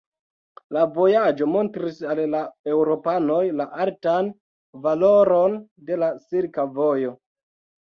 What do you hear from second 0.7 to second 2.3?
La vojaĝo montris al